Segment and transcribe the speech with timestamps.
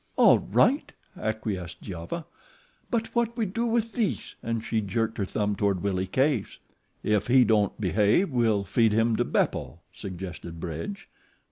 [0.15, 2.25] "All right," acquiesced Giova;
[2.89, 6.57] "but what we do with this?" and she jerked her thumb toward Willie Case.
[7.03, 11.07] "If he don't behave we'll feed him to Beppo," suggested Bridge.